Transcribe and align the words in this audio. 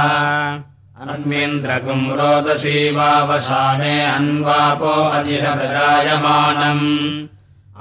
अन्वेन्द्रकुम् 1.03 2.11
रोदसी 2.11 2.79
वावसाने 2.97 3.95
अन्वापो 4.05 4.87
अजिहतजायमानम् 4.87 6.87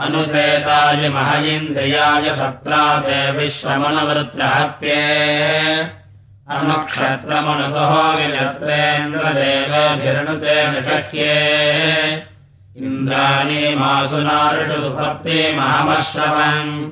अनुतेताय 0.04 1.02
महयिन्द्रियाय 1.10 2.28
सत्राते 2.36 3.20
विश्रमणवृत्रहत्ये। 3.32 5.04
अनुक्षत्रमनुसहो 6.56 8.02
विचत्रेन्द्रदेवभिरणुते 8.18 10.56
निषह्ये 10.72 11.36
इन्द्राणी 12.78 13.76
मासुनारुषु 13.76 14.82
सुपत्ति 14.82 15.58
महमश्रवम्। 15.58 16.92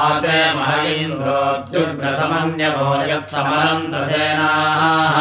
आते 0.05 0.39
महयीन्द्रोऽत्युग्रसमन्यभो 0.55 2.89
यत्समनन्दसेनाः 3.11 5.15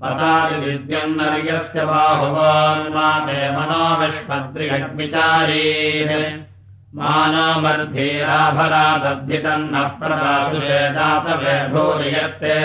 पतादिविद्यन्नर्यस्य 0.00 1.80
बाहुवान्माते 1.90 3.40
मनोविष्मद्रिगग्विचारीन् 3.56 6.40
मानोमर्धीराभरादद्भितन्नः 6.98 9.88
प्रदासुषेदातवे 10.00 11.56
भूरियत्ते 11.72 12.56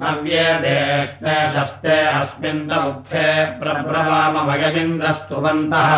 नव्येदेष्टे 0.00 1.34
शस्ते 1.52 1.94
अस्मिन्तमुखे 2.06 3.28
प्रब्रवामभयमिन्द्रस्तुवन्तः 3.60 5.92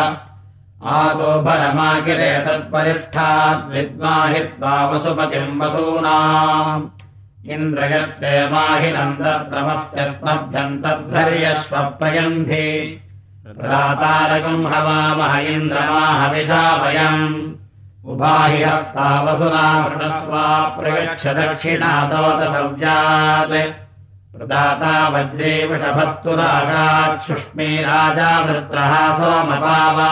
आदो 0.97 1.31
भरमागिरे 1.45 2.29
तत्परिष्ठाद्विद्माहित्वा 2.45 4.73
वसुपतिम् 4.89 5.57
वसूनाम्। 5.61 6.87
इन्द्रयत्ते 7.55 8.33
माहिनन्दत्रमस्त्यस्मभ्यम् 8.51 10.79
तद्धर्यश्वप्रयन्धि 10.83 12.69
प्रातारकम् 13.59 14.69
हवामह 14.73 15.33
इन्द्रमाहविषा 15.55 16.63
वयम् 16.83 17.25
उभाहि 18.11 18.59
हस्तावसुना 18.63 19.65
वृणस्वा 19.83 20.45
प्रयच्छ 20.79 21.23
दक्षिणादोदसव्यात् 21.37 23.55
प्रदाता 24.35 25.07
वज्रे 25.07 25.67
वृषभस्तु 25.67 26.31
राजाच्छुष्मी 26.31 27.77
राजा 27.77 28.39
वृत्रः 28.39 28.93
सोमपावा। 29.17 30.09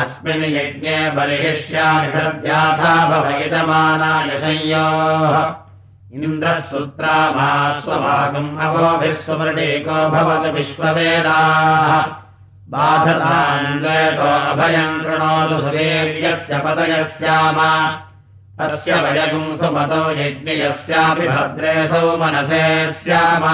अस्मिन् 0.00 0.44
यज्ञे 0.44 1.10
बलिहिष्यानि 1.10 2.12
सद्याथा 2.12 2.94
भवयजमानाय 3.10 4.30
संयोः 4.38 5.36
इन्द्रः 6.14 6.60
सुत्रा 6.60 7.16
अवोभिः 8.66 9.12
सुमृडेको 9.12 9.98
भवतु 10.10 10.50
विश्ववेदाः। 10.52 12.06
बाधतान्वेषो 12.72 14.30
अभयम् 14.50 15.00
कृणोतु 15.00 15.56
सुवीर्यस्य 15.64 16.58
पदयस्याम 16.64 17.58
तस्य 18.60 18.94
वयगुम् 18.94 19.58
सुमतो 19.58 20.10
यज्ञयस्यापि 20.10 21.28
भद्रेऽसौ 21.28 22.16
मनसे 22.16 22.92
स्याम। 22.92 23.44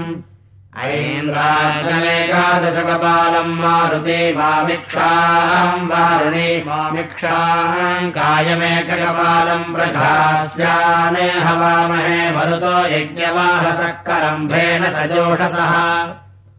ऐन्द्राजमेकादशकपालम् 0.78 3.60
मारुते 3.60 4.34
मामिक्षाम् 4.34 5.88
वारुणे 5.88 6.64
मामिक्षाम् 6.68 8.12
कायमेककपालम् 8.12 9.76
प्रधास्याने 9.76 11.32
हवामहे 11.32 12.32
मरुतो 12.32 12.88
यज्ञवाहसः 12.88 13.88
करम्भेन 13.88 14.92
सजोषसः। 14.92 16.14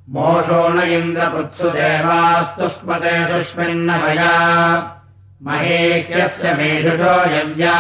मोषो 0.09 0.69
न 0.69 0.81
इन्द्रपृत्सु 0.81 1.69
देवास्तु 1.69 2.69
स्मते 2.69 3.33
सुष्मिन्न 3.33 3.91
मया 3.91 4.35
महेह्यस्य 5.43 6.55
मेधुषो 6.55 7.37
यव्या। 7.37 7.79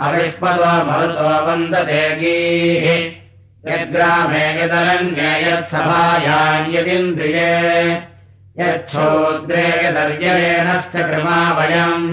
अविष्मतो 0.00 0.86
मरुतो 0.86 1.46
वन्दते 1.46 2.16
गीः 2.16 3.25
यद्ग्रामे 3.68 4.44
यदरण्ये 4.62 5.30
यत्सभायाम् 5.46 6.72
यदिन्द्रिये 6.74 7.54
यच्छोद्रे 8.60 9.66
यदर्यलेनश्च 9.86 10.94
कृमा 11.08 11.38
वयम् 11.58 12.06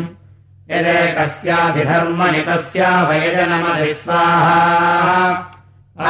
यदेकस्याधिधर्मणि 0.72 2.42
तस्या 2.48 2.92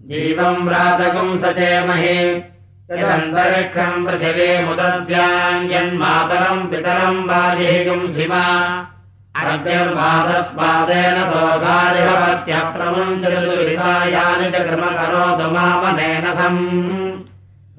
जीवम् 0.00 0.68
व्रातकम् 0.68 1.38
सचेमहि 1.38 2.50
यदन्तरिक्षम् 2.92 4.02
पृथिवे 4.06 4.48
मुदद्याञ्जन्मातरम् 4.64 6.66
पितरम् 6.70 7.20
वाजिहिगुम् 7.28 8.12
शिवा 8.14 8.40
अग्निर्वादस्पादेन 9.42 11.16
सोगारिभवत्यः 11.30 12.66
प्रमुञ्चतुर्विधायानि 12.74 14.50
च 14.54 14.60
कृमकरोतु 14.68 15.46
मामनेन 15.56 16.26
सम् 16.40 16.60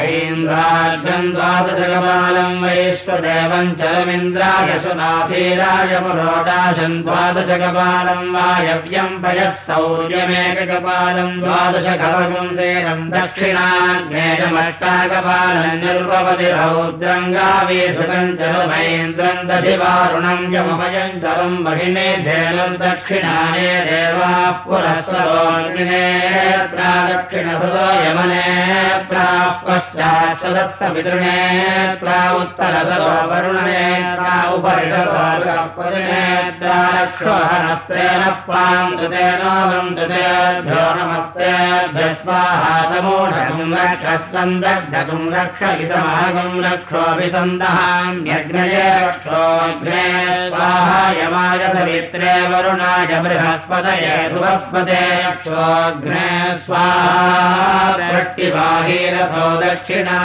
ऐन्द्राग्रम् 0.06 1.30
द्वादशकपालम् 1.36 2.58
वैश्वदेवम् 2.64 3.70
चरमिन्द्राय 3.80 4.72
सुनासीराय 4.84 5.94
पुरोडाशम् 6.06 6.98
द्वादशकपालम् 7.08 8.32
वायव्यम् 8.36 9.16
पयः 9.24 9.56
सौर्यमेककपालम् 9.68 11.40
द्वादशकवगुम् 11.44 12.56
देनम् 12.60 13.10
दक्षिणाग्नेयमष्टाकपालम् 13.16 15.80
निर्वपति 15.84 16.50
रौद्रङ्गावीधृतम् 16.58 18.36
चरुमैन्द्रम् 18.42 19.46
दधिवारुणम् 19.50 20.52
यममयम् 20.56 21.20
चरम् 21.26 21.58
महिने 21.66 22.08
धेनुम् 22.28 22.80
दक्षिणाने 22.86 23.68
देवाः 23.90 24.38
पुरः 24.68 24.98
सरोग्नेत्रा 25.10 26.92
दक्षिणसदो 27.12 27.86
यमनेत्राः 28.06 29.46
पश्चात्सदस्य 29.88 30.88
पितृणेत्रा 30.94 32.16
उत्तरसदो 32.40 33.12
वरुणनेत्रा 33.30 34.32
उपरिषदोनेत्रा 34.56 36.78
रक्षोहनस्तेन 36.96 38.24
पान्तुतेनो 38.48 39.54
बन्धुतेभ्यो 39.70 40.84
नमस्तेभ्य 40.98 42.04
स्वाहा 42.22 42.74
समूढगुम् 42.92 43.76
रक्षः 43.80 44.18
सन्दग्धगुम् 44.34 45.32
रक्ष 45.36 45.62
इदमहगुम् 45.84 46.64
रक्षोऽभिसन्दहाम्यग्नये 46.66 48.84
रक्षोऽग्ने 49.06 50.04
स्वाहा 50.50 51.00
यमाय 51.22 51.64
सवित्रे 51.78 52.34
वरुणाय 52.52 53.12
बृहस्पतये 53.28 54.18
बृहस्पते 54.36 55.02
रक्षोऽग्ने 55.28 56.28
स्वाहा 56.66 57.96
वृष्टिवाहीरथो 58.12 59.48
दक्षिणा 59.78 60.20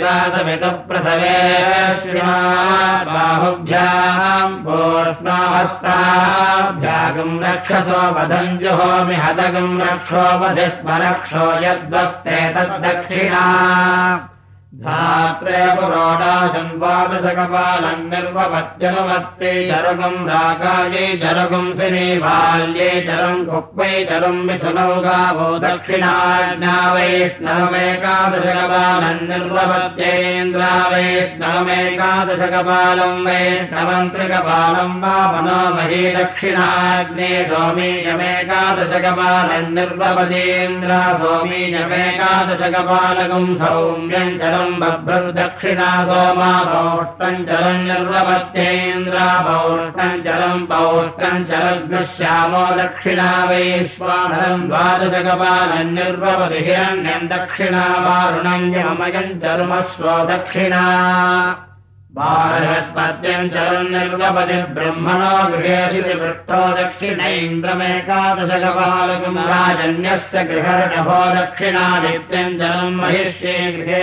गातमितः 0.00 0.76
प्रथमे 0.88 1.32
बाहुभ्याम् 3.08 4.54
वोष्णाहस्ताभ्यागम् 4.66 5.82
रक्षसो 7.44 8.00
वधम् 8.16 8.58
जुहोमि 8.62 9.16
हदगम् 9.24 9.80
रक्षोपधिस्म 9.82 10.88
रक्षो 11.04 11.44
यद्वस्ते 11.66 12.38
तद्दक्षिणा 12.54 13.44
धात्रे 14.68 15.60
पुरोडाशन्वादशकपालम् 15.76 18.08
निर्वपत्यनुमत्ते 18.08 19.52
चरुगम् 19.68 20.26
रागायै 20.28 21.04
चरुगम् 21.22 21.70
सिने 21.78 22.02
बाल्ये 22.24 22.88
चरम् 23.06 23.46
कुक्वै 23.48 23.94
चरुम् 24.10 24.44
मिथुनौ 24.48 24.92
गावो 25.06 25.46
दक्षिणाज्ञा 25.64 26.74
वैष्णवमेकादशकपालम् 26.94 29.24
निर्वपत्येन्द्रा 29.30 30.72
वैष्णवमेकादशकपालम् 30.92 33.24
वैष्णवन्त्रिकपालम् 33.28 35.00
वा 35.04 35.16
मनोमही 35.32 36.02
दक्षिणाग्ने 36.18 37.30
सोमीयमेकादशकपालम् 37.54 39.74
निर्वपदेन्द्रा 39.80 41.00
सोमीयमेकादशकपालकम् 41.24 43.50
सौम्यम् 43.64 44.38
चरम् 44.58 44.78
बभ्रदक्षिणा 44.80 45.90
सोमा 46.08 46.52
पौष्टम् 46.68 47.44
जलम् 50.26 50.66
पौष्टम् 50.70 51.44
चलग्श्यामो 51.50 52.64
दक्षिणा 52.80 53.30
निर्वपति 55.94 56.64
हिरण्यम् 56.66 57.28
दक्षिणा 57.34 57.86
वारुणम् 58.06 58.74
यमयम् 58.74 59.38
चरुमस्वो 59.42 60.18
दक्षिणा 60.34 60.84
बालस्पत्यम् 62.18 63.50
चलम् 63.54 63.90
निर्वपति 63.94 64.54
ब्रह्मणो 64.76 65.34
गृहेऽसिति 65.50 66.14
पृष्ठो 66.20 66.60
दक्षिणैन्द्रमेकादशकपालकम् 66.78 69.38
राजन्यस्य 69.50 70.42
गृहर्णभो 70.48 71.18
दक्षिणादित्यम् 71.36 72.56
जलम् 72.62 72.98
गृहे 73.76 74.00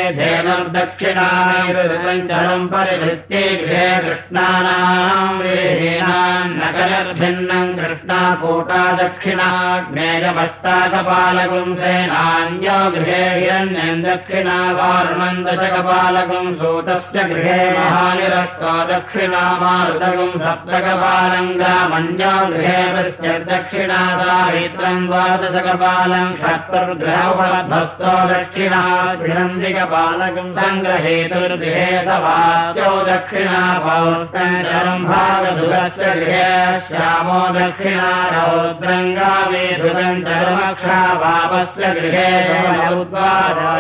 परिभृत्ये 2.76 3.42
गृहे 3.64 3.90
कृष्णानाम् 4.06 5.44
रेहीनाम् 5.48 6.56
नगरभिन्नम् 6.62 7.76
कृष्णाकूटा 7.80 8.82
दक्षिणा 9.02 9.50
ज्ञेयमष्टाकपालकम् 9.92 11.76
सेनान्यो 11.84 12.80
गृहे 12.96 13.22
हिरण्यम् 13.42 14.08
दक्षिणा 14.08 14.58
वारुणम् 14.80 15.44
दशकपालकम् 15.50 16.56
सूतस्य 16.64 17.28
गृहे 17.34 17.62
महानिरष्टो 17.78 18.05
दक्षिणा 18.06 19.44
मारुतगम् 19.62 20.40
सप्तकपालम् 20.42 21.50
ग्रामण्यो 21.60 22.34
गृहे 22.52 22.82
प्रत्यर्दक्षिणा 22.94 24.00
दारित्रम् 24.20 25.08
द्वादशकपालम् 25.10 26.36
षट्तर्गृहोपलब्धस्तो 26.42 28.14
दक्षिणा 28.32 28.82
शिरन्दिकपालकम् 29.22 30.54
सङ्ग्रहेतुर्गृहे 30.58 31.90
सवाद्यो 32.08 32.92
दक्षिणा 33.10 33.64
पौष्टम् 33.86 35.08
भागधुरस्य 35.10 36.14
गृहे 36.22 36.54
श्यामो 36.86 37.40
दक्षिणा 37.58 38.12
रौद्रङ्गामेधुरम् 38.36 40.24
चरमक्षा 40.30 41.00
वापस्य 41.24 41.94
गृहे 42.00 42.30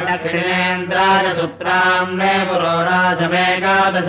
दक्षिणेन्द्राय 0.09 1.33
सूत्राम् 1.39 2.13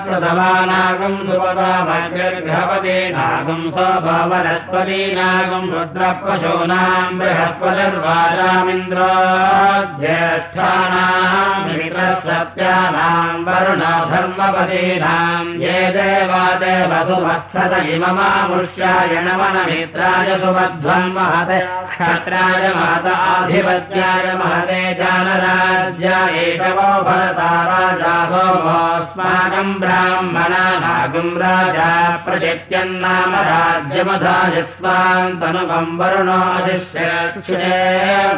प्रथमानागम् 0.04 1.16
नागम् 5.16 5.70
रुद्रपशूनाम् 5.74 7.18
बृहस्पतिर्वाजामिन्द्रो 7.20 9.08
ज्येष्ठानाम् 10.02 11.64
मित्रः 11.78 12.12
सत्यानाम् 12.26 13.44
वरुण 13.48 13.82
धर्मपदीनाम् 14.12 15.54
ये 15.64 15.78
देवा 15.96 16.44
देवसुवस्थत 16.64 17.72
इममामुष्याय 17.94 19.16
नमनमित्राय 19.28 20.38
सुबध्वम् 20.44 21.14
महते 21.16 21.58
क्षत्राय 21.94 22.64
महताधिपत्याय 22.76 24.26
महते 24.38 24.78
जानराज्या 25.00 26.16
एकवो 26.44 26.86
भरता 27.08 27.50
राजा 27.70 28.14
सोमोऽस्माकम् 28.30 29.78
ब्राह्मणा 29.82 30.62
नागम् 30.84 31.38
राजा 31.42 31.90
प्रचित्यन्नाम 32.24 33.36
राज्यमधायस्वान्तनुकम् 33.50 35.92
वरुणोऽधिष्ठे 36.00 37.06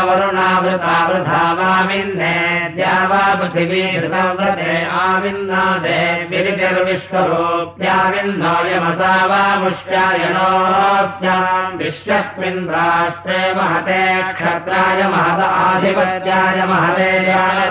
वृथा 0.10 1.42
वाविन्ने 1.60 2.36
द्यावा 2.78 3.20
पृथिवी 3.42 3.84
धृतव्रते 4.00 4.78
आविन्ना 5.02 5.64
देव्यतिर्विश्वरूप्याविन्नो 5.86 8.56
यमसा 8.70 9.14
वा 9.32 9.44
मुष्यायणोऽस्याम् 9.66 11.78
विश्वस्मिन् 11.84 12.64
राष्ट्रे 12.78 13.42
महते 13.60 14.00
क्षत्राय 14.40 15.02
महद 15.16 15.44
आधिपत्याय 15.50 16.60
महते 16.72 17.12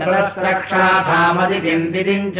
रक्षासामदितिम् 0.47 2.31
च 2.35 2.39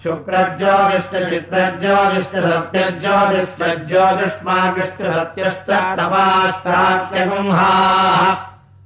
शुक्रज्योतिश्च 0.05 1.15
चित्रज्योतिश्च 1.29 2.35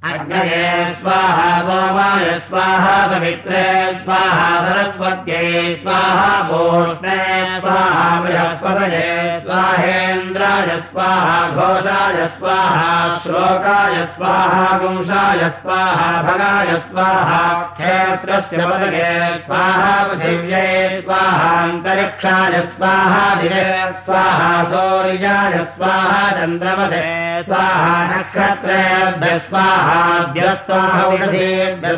अग्नये 0.06 0.66
स्वाहा 0.94 1.46
सोमाय 1.68 2.26
स्वाहा 2.48 2.90
समित्रे 3.12 3.62
स्वाहा 3.94 4.50
सरस्वत्यै 4.66 5.74
स्वाहा 5.80 6.28
भूष्णे 6.50 7.16
स्वाहा 7.54 8.04
बृहस्पतये 8.22 9.08
स्वाहेन्द्राय 9.46 10.70
स्वाहा 10.82 11.40
घोषाय 11.50 12.26
स्वाहा 12.36 13.18
श्लोकाय 13.24 14.04
स्वाहा 14.14 14.78
गुंशाय 14.84 15.48
स्वाहा 15.56 16.06
भगाय 16.28 16.78
स्वाहा 16.86 17.42
क्षेत्रस्य 17.80 18.66
पदगे 18.70 19.10
स्वाहा 19.46 19.90
पृथिव्यै 20.12 21.00
स्वाहान्तरिक्षाय 21.00 22.60
स्वाहा 22.76 23.34
दिवे 23.42 23.66
स्वाहा 24.04 24.54
सौर्याय 24.70 25.58
स्वाहा 25.74 26.30
चन्द्रमसे 26.38 27.04
स्वाहा 27.50 27.92
नक्षत्रेभ्य 28.14 29.38
स्वाहा 29.48 29.87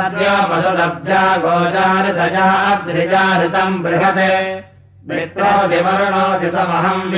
सद्योपसदब्जा 0.00 1.22
गोचारितजा 1.44 2.46
अद्रिजारितम् 2.72 3.80
बृहते 3.84 4.30
मित्रोऽसि 5.08 5.78
वरुणोऽसि 5.86 6.48
समहम् 6.50 7.08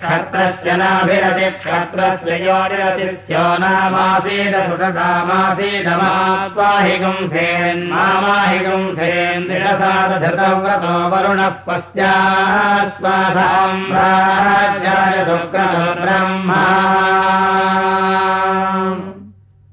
क्षत्रस्य 0.00 0.74
नाभिरति 0.80 1.46
क्षत्रस्य 1.60 2.34
सुषदामासीदमात्वाहि 4.68 6.96
गुंसेन्माहि 7.04 8.58
गुंसेन् 8.66 9.46
दृढसादधृतव्रतो 9.48 10.92
वरुणः 11.14 11.54
पस्त्यास्वासाम् 11.68 13.00
राज्याय 13.94 15.16
सुक्रतो 15.30 15.86
ब्रह्मा 16.02 16.60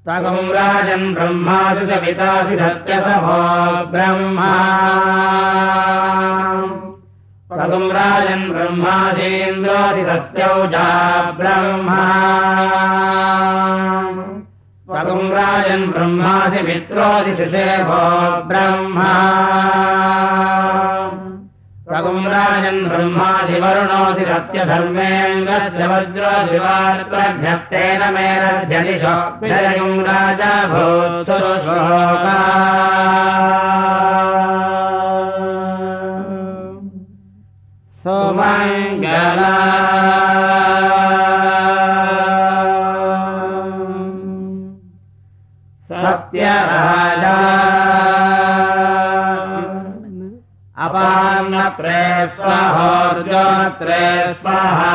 तगुम् 0.10 0.52
राजन् 0.52 1.14
ब्रह्मासि 1.14 1.86
पितासि 1.86 2.56
सत्यसभो 2.56 3.38
ब्रह्मा। 3.92 4.52
तगुम् 7.52 7.92
राजन् 7.92 8.52
ब्रह्मासीन्द्रोऽसि 8.52 10.04
सत्यौजा 10.04 10.88
ब्रह्मा। 11.32 12.02
तगुम् 14.96 15.32
राजन् 15.32 15.92
ब्रह्मासि 15.92 16.62
मित्रोऽसि 16.62 17.36
शिशेभो 17.36 18.02
ब्रह्मा 18.48 19.12
राजन् 22.36 22.82
ब्रह्माधिवरुणोऽसि 22.92 24.26
मेरध्यनिशो 28.16 29.16
विजयम् 29.42 30.04
राजा 30.10 30.52
भूत्सुश्लोका 30.74 32.38
सोमङ्गला। 38.04 39.54
सत्यराजा 45.90 47.55
अपान्नप्रे 50.96 52.04
स्वाहोर्जोनत्रे 52.36 54.04
स्वाहा 54.34 54.94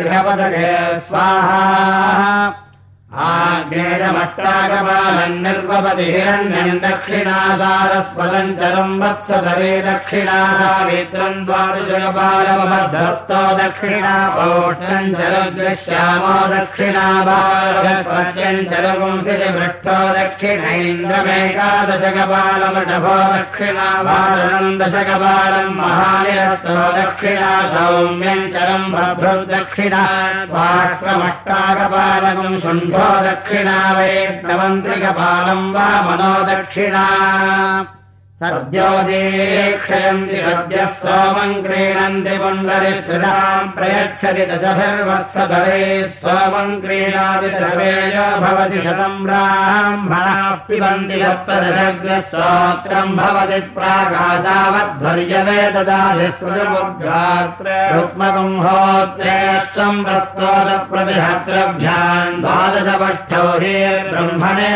गृहपदगे 0.00 0.70
स्वाहा 1.08 2.67
आग्नेयमट्टाकपालम् 3.08 5.40
निर्वपति 5.44 6.06
हिरण्यम् 6.12 6.80
दक्षिणासारस्पदम् 6.84 8.56
चरम् 8.58 8.98
वत्सधरे 9.00 9.72
दक्षिणासावित्रम् 9.86 11.44
द्वादशकपालमबद्धस्तो 11.48 13.40
दक्षिणा 13.60 14.14
पौष्णम् 14.36 15.14
चरद्श्यामो 15.20 16.34
दक्षिणाभारस्पत्यम् 16.52 18.68
चरगुंसिपृष्ठो 18.72 19.96
दक्षिणैन्द्रमेकादशकपालमषभो 20.18 23.16
दक्षिणाभारणम् 23.38 24.78
दशकपालम् 24.82 25.76
महानिरस्तो 25.80 26.76
दक्षिणा 27.00 27.54
सौम्यम् 27.72 28.52
चरम् 28.52 28.92
बभ्रुदक्षिणा 28.92 30.04
बाष्पमष्टाकपालकम् 30.52 32.60
शुण्ठो 32.66 32.97
दक्षिणा 33.26 33.78
वैष्णवन्त्रिकपालम् 33.98 35.72
वा 35.74 35.88
मनो 36.06 36.32
दक्षिणा 36.50 37.04
सद्योदीक्षयन्ति 38.42 40.36
सद्यः 40.42 40.90
सोमम् 40.96 41.54
क्रीणन्ति 41.62 42.34
पुण्डरिश्रिताम् 42.42 43.70
प्रयच्छति 43.76 44.44
दशभिर्वत्सधरे 44.50 45.80
सोमम् 46.18 46.70
क्रीणाति 46.82 47.50
सर्वेज 47.54 48.16
भवति 48.44 48.78
शतम् 48.84 49.24
ब्राह्मणाः 49.24 50.52
पिबन्ति 50.68 51.18
सप्तदशग्रस्तोत्रम् 51.22 53.16
भवति 53.18 53.58
ददाति 55.74 56.28
रुक्मकम् 57.96 58.62
होत्रेष्टम् 58.66 60.04
ब्रह्मणे 64.12 64.70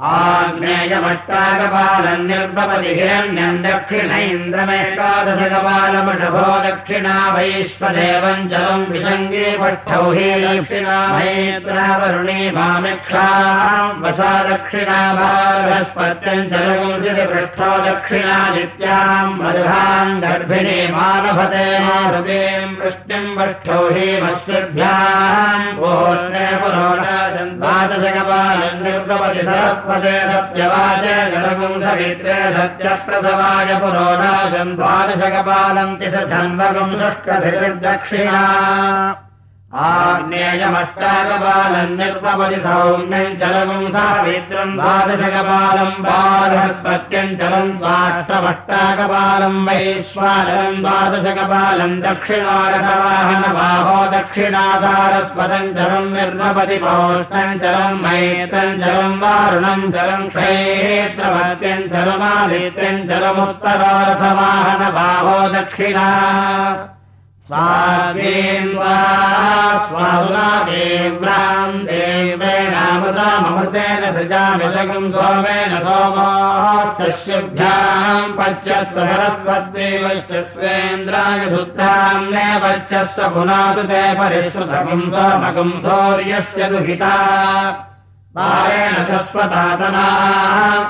आग्नेयमष्टाकपालम् 0.00 2.24
निर्भवति 2.28 2.92
हिरण्यम् 2.98 3.58
दक्षिणैन्द्रमेकादशकपालमषभो 3.64 6.44
दक्षिणा 6.66 7.16
वैश्वदेवम् 7.34 8.48
जलम् 8.52 8.86
विसङ्गे 8.92 9.48
पष्ठौ 9.60 10.04
हि 10.16 10.28
दक्षिणा 10.44 10.96
मैत्रावरुणे 11.12 12.38
मामिक्षाम् 12.56 14.00
वसा 14.04 14.32
दक्षिणा 14.48 15.00
बालस्पत्यम् 15.18 16.48
जलगुंसिति 16.52 17.24
पृष्ठो 17.32 17.70
दक्षिणादित्याम् 17.88 19.36
मदधाम् 19.42 20.20
गर्भिणी 20.24 20.80
मानभते 20.96 21.66
मारुतीम् 21.84 22.78
वृष्टिम् 22.80 23.30
हि 23.94 24.08
मस्तिभ्याम् 24.24 25.70
पूर्णे 25.76 26.01
द्वादशकपालम् 29.12 29.42
निर्भवति 29.42 29.42
सरस्व 29.46 29.88
पदे 29.88 30.14
सत्यवाचे 30.32 31.14
जलगुंसवित्रे 31.32 32.36
सत्यप्रथवाय 32.56 33.70
पुरोडाशम् 33.82 34.76
द्वादशकपालन्ति 34.76 36.10
स 36.14 36.24
धन्वगुम् 36.32 36.96
शुष्कधिर्दक्षिणा 37.00 38.42
आग्नेयमष्टाकपालम् 39.80 41.92
निर्पपति 41.98 42.56
सौम्यम् 42.64 43.86
सावित्रम् 43.94 44.74
द्वादशकपालम् 44.76 46.02
बालहस्पत्यम् 46.06 47.36
चलम् 47.38 47.70
द्वाष्टमष्टाकपालम् 47.78 49.64
वैश्वानरम् 49.68 50.82
द्वादशकपालम् 50.84 52.02
दक्षिणारसवाहनबाहो 52.04 53.96
दक्षिणाधारस्पदम् 54.16 55.74
जलम् 55.80 56.12
निर्मपति 56.16 56.78
पौष्णम् 56.84 57.58
जलम् 57.64 58.00
मैत्रम् 58.04 58.78
जलम् 58.84 59.18
वारुणम् 59.24 59.90
जलम् 59.96 60.30
क्षेत्रभत्यम् 60.36 61.88
जलमादित्यम् 61.96 63.04
जलमुत्तरारसवाहनबाहो 63.08 65.36
दक्षिणा 65.58 66.08
स्वाद्वीन्द्वा 67.52 68.96
स्वादुना 69.88 70.44
देव्राम् 70.68 71.74
देवेणामृतामृतेन 71.88 74.04
सृजामि 74.14 74.68
सकम् 74.76 75.10
सोमेन 75.16 75.74
सोमोऽस्यभ्याम् 75.84 77.12
पच्यस्व 78.38 78.98
सरस्वद्देवच्चस्वेन्द्राय 79.10 81.42
सुत्राम् 81.54 82.30
ने 82.32 82.46
पच्यस्व 82.64 83.20
पुनातु 83.36 83.84
ते 83.92 84.02
परिश्रुतकम् 84.22 85.06
सोमकम् 85.14 85.78
सौर्यस्य 85.84 86.62
दुहिता। 86.72 87.14
बालेन 88.36 88.94
शश्वतातनाः 89.12 90.84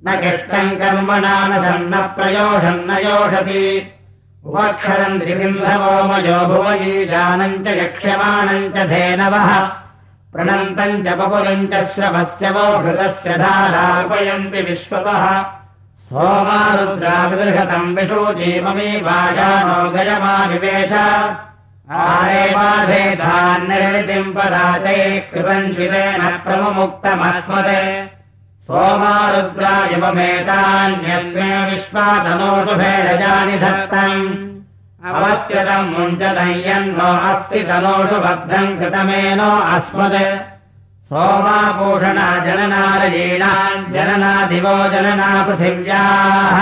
न 0.06 0.08
किष्टम् 0.22 0.76
कर्मणा 0.76 1.48
न 1.48 1.50
सन्न 1.62 2.00
प्रयोषम् 2.00 2.86
न 2.86 2.88
योषति। 3.06 3.64
उपक्षरम् 4.44 5.20
त्रिसिन्धवोमयो 5.20 6.46
भुवयी 6.46 7.04
जानम् 7.04 7.64
च 7.64 7.68
यक्ष्यमाणम् 7.68 8.72
च 8.72 8.86
धेनवः। 8.86 9.50
प्रणन्तम् 10.32 11.04
च 11.04 11.06
पपुलम् 11.18 11.66
च 11.66 11.92
श्रवस्य 11.92 12.50
वो 12.50 12.82
घृतस्य 12.82 13.38
धारापयन्ति 13.38 14.62
विश्वतः। 14.62 15.44
सोमारुद्राविदृहतम् 16.08 17.96
विशोचीममी 17.96 19.00
वाजानो 19.00 19.90
गजमाविवेश 19.90 20.92
आरे 21.90 22.42
बाधेधान्निर्णितिम् 22.54 24.34
पदाचैः 24.34 25.14
कृतम् 25.30 25.72
चिरेण 25.74 26.22
प्रमुक्तमस्मदे 26.44 27.80
सोमारुद्रायममेतान्यस्मे 28.66 31.48
विश्वातनोषु 31.70 32.74
भेडजानि 32.80 33.56
धत्तम् 33.64 34.22
अवस्यतम् 35.10 35.90
मुञ्चतम् 35.94 36.62
यन्नो 36.68 37.10
अस्ति 37.30 37.60
तनोषु 37.68 38.18
बद्धम् 38.26 38.76
कृतमेनो 38.78 39.50
अस्मद्। 39.74 40.18
सोमापूषणा 41.10 42.28
जननारयीणाम् 42.44 43.88
जनना 43.94 44.32
दिवो 44.52 44.76
जनना 44.94 45.30
पृथिव्याः 45.46 46.58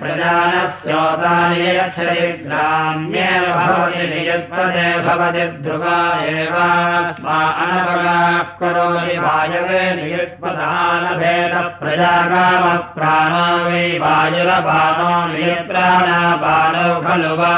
प्रजानस्योदानि 0.00 1.62
यच्छति 1.78 2.26
ग्राम्येव 2.44 3.44
भवति 3.56 4.04
नियुत्पदे 4.12 4.86
भवति 5.06 5.44
ध्रुवा 5.64 5.98
एवास्मा 6.34 7.38
अनपगाः 7.64 8.38
करोति 8.60 9.16
वायवे 9.24 9.82
नियुत्पदानभेद 10.00 11.54
प्रजागामः 11.80 12.78
प्राणो 12.96 13.48
वै 13.64 13.86
वायुरपानो 14.90 15.32
नियत्राणापानौ 15.32 16.86
खलु 17.04 17.32
वा 17.40 17.54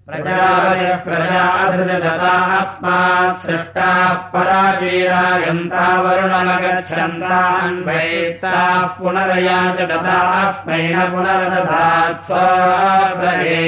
प्रजापतिः 0.07 0.95
प्रजा 1.03 1.43
असृजता 1.65 2.31
पुनरया 2.55 3.37
सृष्टाः 3.41 4.15
पराजीरायन्ता 4.31 5.83
वरुणमगच्छन्तान्वैताः 6.03 8.81
पुनरयाचदतास्मै 8.97 10.79
न 10.95 10.97
पुनरदधात् 11.13 12.25
स्वृणे 12.27 13.61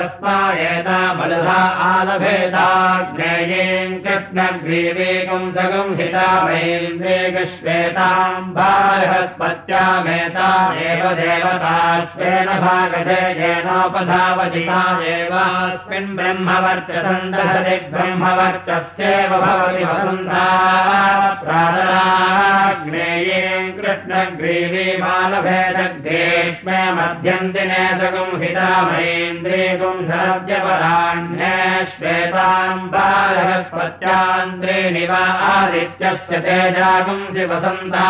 तस्मादेतामलभा 0.80 1.60
आलभेताग्नेये 1.90 3.64
कृष्णग्रीवे 4.04 5.12
पुंसगुंहिता 5.30 6.28
महेन्द्रे 6.46 7.16
विश्वेताम् 7.36 8.52
बालहस्पत्यामेतामेव 8.56 11.04
देवतास्वेन 11.20 12.48
भागधे 12.64 13.22
येनोपधावधिता 13.40 14.80
एवास्मिन् 15.16 16.16
ब्रह्मवर्चसम् 16.18 17.32
दशति 17.34 17.76
ब्रह्मवर्चस्येव 17.94 19.32
भवति 19.44 19.84
वसन्ता 19.90 20.46
प्रातराग्नेये 21.44 23.44
कृष्णग्रीवी 23.80 24.88
मालभेदग्रेष्मे 25.04 26.80
मध्यन्तिने 27.00 27.84
सगुंहिता 28.00 28.70
महेन्द्रे 28.90 29.64
पुंसरद्यपराह्णे 29.82 30.69
श्वेताम् 31.92 32.90
बालहस्पत्यान्द्रे 32.94 34.78
निवा 34.96 35.22
आदित्यस्य 35.50 36.40
तेजागुंसि 36.46 37.44
वसन्ता 37.52 38.08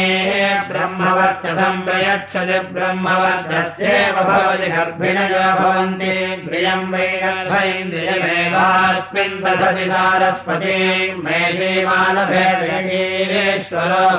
ब्रह्मवर्चसम् 0.70 1.84
प्रयच्छति 1.86 2.58
ब्रह्मवर्चस्येव 2.74 4.16
भवति 4.28 4.68
गर्भिणयो 4.74 5.46
भवन्ति। 5.60 6.14
प्रियम् 6.46 6.90
वै 6.92 7.08
गर्भैन्द्रियमेवास्मिन् 7.22 9.40
दधति 9.44 9.84
सारस्वती 9.92 10.78
मेधीमानभेदेश्वरो 11.24 12.34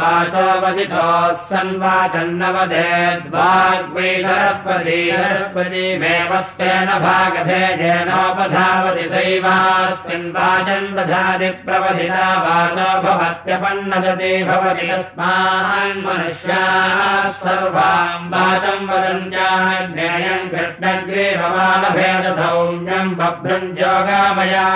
वाचोपदितोः 0.04 1.26
सन्वाचन्नवधेद्वाग्वै 1.44 4.12
सरस्वती 4.26 5.00
सरस्वतीमेवस्तेन 5.12 6.90
भागधे 7.06 7.62
येनोपधावति 7.84 9.06
सैवास्मिन् 9.14 10.34
वाचम् 10.38 10.94
दधाति 10.98 11.33
प्रवधिता 11.42 12.26
वाचो 12.44 12.88
भवत्यपन्नदति 13.04 14.32
भवति 14.50 14.86
तस्मान् 14.92 16.02
मनुष्याः 16.06 17.00
सर्वाम् 17.42 18.30
वाचम् 18.34 18.88
वदन्त्याज्ञेयम् 18.90 20.50
कृष्णग्रीवमानभेदसौम्यम् 20.54 23.18
बभ्रम् 23.20 23.74
जोगामया 23.80 24.68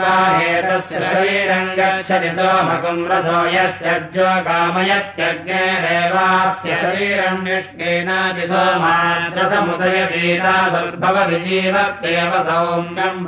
वा 0.00 0.14
एतस्य 0.48 0.94
शरीरम् 1.06 1.74
गच्छति 1.78 2.30
सोमकुम् 2.38 3.08
रसो 3.12 3.38
यस्य 3.54 3.88
जोगामयत्यज्ञेरेवास्य 4.14 6.70
शरीरम् 6.82 7.44
निष्केनाति 7.46 8.44
सोमाद्रसमुदयतीरासुर्भवति 8.52 11.38
जीवत्येव 11.46 12.32
सौम्यम् 12.48 13.24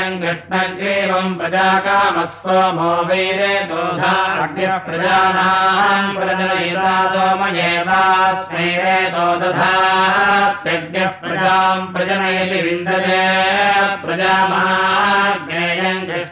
बभ्रुमानभेदाज्ञेयम् 0.00 0.20
कृष्णग्रीवम् 0.20 1.36
प्रजाकामः 1.38 2.24
सोमो 2.40 2.92
दोधाग्निः 3.70 4.76
प्रजानाम् 4.86 6.16
प्रजनयिता 6.16 6.94
सोमयेवास्मै 7.12 8.68
रेतो 8.84 9.26
दधात्यज्ञः 9.42 11.10
प्रजाम् 11.22 11.92
प्रजनयति 11.94 12.60
विन्दते 12.66 13.20
प्रजामाज्ञेयम् 14.04 14.89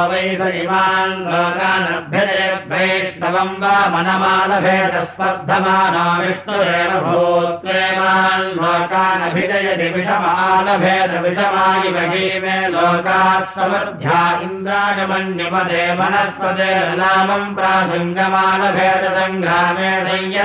इमान् 0.62 1.22
लोकानभ्यजेद्वैष्णवम् 1.28 3.60
वा 3.62 3.74
मनमालभेद 3.94 4.94
स्पर्धमानो 5.10 6.06
विष्णुरेव 6.22 6.90
भूत्वेमान् 7.06 8.50
लोकानभिजयति 8.58 9.88
विषमालभेद 9.94 11.12
विषमायि 11.26 11.88
महीमे 11.98 12.58
लोकाः 12.74 13.30
समर्थ्या 13.54 14.20
इन्द्राय 14.48 14.98
मन्यमदे 15.12 15.84
वनस्पते 16.02 16.72
नामम् 17.02 17.54
प्रासङ्गमालभेद 17.60 19.04
सङ्ग्रामे 19.18 19.92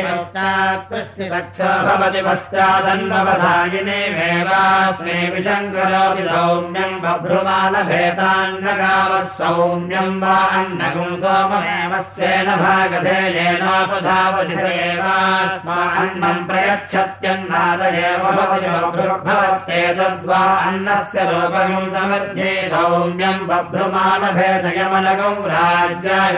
पश्चात्कृष्टि 0.00 1.26
सख्यो 1.32 1.70
भवति 1.86 2.20
पश्चादन्वधायिनेमेवास्मे 2.26 5.16
विशङ्करोति 5.34 6.24
सौम्यम् 6.28 7.00
बभ्रुमालभेतान्नगामः 7.04 9.24
सौम्यम् 9.38 10.20
वा 10.22 10.36
अन्नगुम् 10.58 11.16
सोममेव 11.22 11.92
स्वेन 12.10 12.48
भागधेयेनोपधावति 12.62 14.56
स 14.60 14.62
एवास्मा 14.90 15.78
अन्नम् 16.02 16.46
प्रयच्छत्यन्नाद 16.50 17.82
एव 18.04 18.22
भवति 18.36 18.68
बभ्रुर्भवत्येतद्वा 18.74 20.42
अन्नस्य 20.68 21.18
रूपगम् 21.30 21.90
समर्थे 21.96 22.52
सौम्यम् 22.74 23.48
बभ्रुमालभेदयमलगम् 23.52 25.42
राज्याय 25.54 26.36